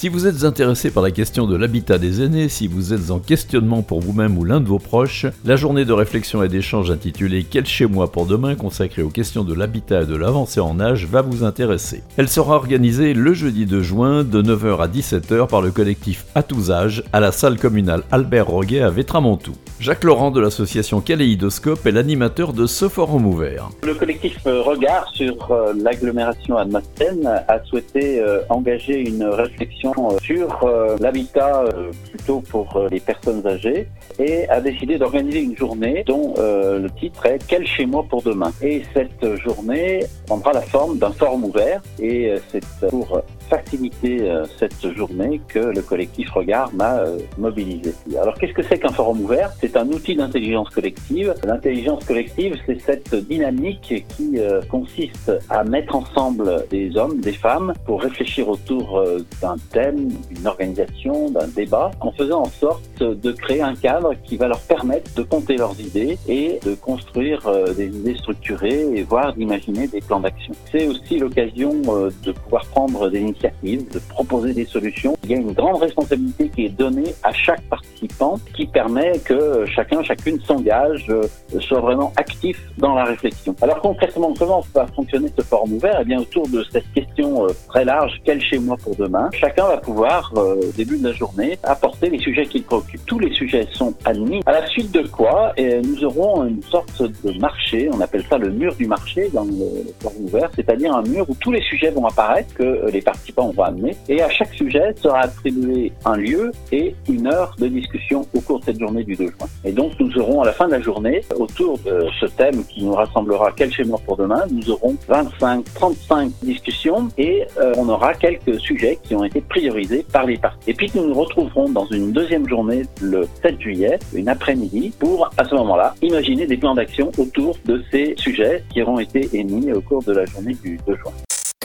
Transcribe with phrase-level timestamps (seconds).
[0.00, 3.18] Si vous êtes intéressé par la question de l'habitat des aînés, si vous êtes en
[3.18, 7.44] questionnement pour vous-même ou l'un de vos proches, la journée de réflexion et d'échange intitulée
[7.44, 11.04] Quel chez moi pour demain consacrée aux questions de l'habitat et de l'avancée en âge
[11.04, 12.02] va vous intéresser.
[12.16, 16.42] Elle sera organisée le jeudi 2 juin de 9h à 17h par le collectif À
[16.42, 19.52] tous âges à la salle communale Albert Roguet à Vétramontou.
[19.80, 23.68] Jacques Laurent de l'association Kaléidoscope est l'animateur de ce forum ouvert.
[23.82, 29.89] Le collectif euh, Regard sur euh, l'agglomération almacienne a souhaité euh, engager une réflexion
[30.22, 30.68] sur
[31.00, 31.64] l'habitat
[32.10, 37.38] plutôt pour les personnes âgées et a décidé d'organiser une journée dont le titre est
[37.46, 38.52] Quel chez moi pour demain.
[38.62, 45.40] Et cette journée prendra la forme d'un forum ouvert et c'est pour faciliter cette journée
[45.48, 47.02] que le collectif Regard m'a
[47.36, 47.92] mobilisé.
[48.20, 49.50] Alors qu'est-ce que c'est qu'un forum ouvert?
[49.60, 51.34] C'est un outil d'intelligence collective.
[51.44, 58.02] L'intelligence collective, c'est cette dynamique qui consiste à mettre ensemble des hommes, des femmes pour
[58.02, 59.02] réfléchir autour
[59.42, 64.36] d'un thème, d'une organisation, d'un débat, en faisant en sorte de créer un cadre qui
[64.36, 69.02] va leur permettre de compter leurs idées et de construire euh, des idées structurées et
[69.02, 70.54] voire d'imaginer des plans d'action.
[70.70, 75.16] C'est aussi l'occasion euh, de pouvoir prendre des initiatives, de proposer des solutions.
[75.24, 79.64] Il y a une grande responsabilité qui est donnée à chaque participant qui permet que
[79.66, 81.22] chacun, chacune s'engage, euh,
[81.60, 83.54] soit vraiment actif dans la réflexion.
[83.62, 85.98] Alors concrètement, comment va fonctionner ce forum ouvert?
[86.00, 89.76] Eh bien, autour de cette question très large, quel chez moi pour demain, chacun va
[89.78, 93.94] pouvoir, au début de la journée, apporter les sujets qu'il préoccupe tous les sujets sont
[94.04, 94.40] admis.
[94.46, 98.38] À la suite de quoi, eh, nous aurons une sorte de marché, on appelle ça
[98.38, 101.90] le mur du marché dans le forum ouvert, c'est-à-dire un mur où tous les sujets
[101.90, 103.96] vont apparaître que euh, les participants vont amener.
[104.08, 108.60] Et à chaque sujet sera attribué un lieu et une heure de discussion au cours
[108.60, 109.48] de cette journée du 2 juin.
[109.64, 112.84] Et donc nous aurons à la fin de la journée, autour de ce thème qui
[112.84, 118.14] nous rassemblera quel moi pour demain, nous aurons 25, 35 discussions et euh, on aura
[118.14, 120.58] quelques sujets qui ont été priorisés par les parties.
[120.66, 125.30] Et puis nous nous retrouverons dans une deuxième journée le 7 juillet, une après-midi, pour
[125.36, 129.72] à ce moment-là imaginer des plans d'action autour de ces sujets qui auront été émis
[129.72, 131.12] au cours de la journée du 2 juin.